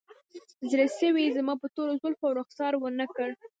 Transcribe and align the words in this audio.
زړسوی 0.71 1.23
یې 1.25 1.35
زما 1.37 1.53
په 1.61 1.67
تورو 1.75 1.99
زلفو 2.01 2.25
او 2.29 2.35
رخسار 2.39 2.73
ونه 2.77 3.05
کړ 3.15 3.29